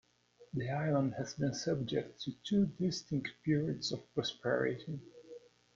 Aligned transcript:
The 0.55 0.67
island 0.67 1.13
has 1.19 1.35
been 1.35 1.53
subject 1.53 2.21
to 2.23 2.31
two 2.43 2.65
distinct 2.65 3.29
periods 3.45 3.91
of 3.91 4.11
prosperity. 4.15 4.99